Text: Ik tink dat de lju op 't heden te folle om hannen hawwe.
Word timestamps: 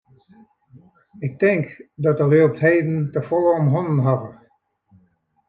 Ik 1.25 1.33
tink 1.41 1.65
dat 2.03 2.17
de 2.17 2.25
lju 2.29 2.43
op 2.49 2.55
't 2.57 2.63
heden 2.67 2.97
te 3.13 3.19
folle 3.29 3.51
om 3.59 3.67
hannen 3.75 3.99
hawwe. 4.07 4.29